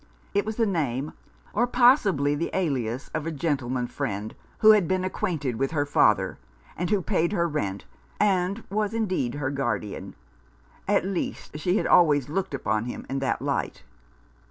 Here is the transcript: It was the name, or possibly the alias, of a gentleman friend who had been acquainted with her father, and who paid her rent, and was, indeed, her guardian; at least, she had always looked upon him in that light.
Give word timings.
It 0.33 0.47
was 0.47 0.55
the 0.55 0.65
name, 0.65 1.13
or 1.53 1.67
possibly 1.67 2.33
the 2.33 2.49
alias, 2.55 3.09
of 3.13 3.27
a 3.27 3.31
gentleman 3.31 3.85
friend 3.85 4.33
who 4.57 4.71
had 4.71 4.87
been 4.87 5.03
acquainted 5.05 5.57
with 5.57 5.69
her 5.69 5.85
father, 5.85 6.39
and 6.75 6.89
who 6.89 7.03
paid 7.03 7.33
her 7.33 7.47
rent, 7.47 7.85
and 8.19 8.63
was, 8.71 8.95
indeed, 8.95 9.35
her 9.35 9.51
guardian; 9.51 10.15
at 10.87 11.05
least, 11.05 11.59
she 11.59 11.77
had 11.77 11.85
always 11.85 12.29
looked 12.29 12.55
upon 12.55 12.85
him 12.85 13.05
in 13.11 13.19
that 13.19 13.43
light. 13.43 13.83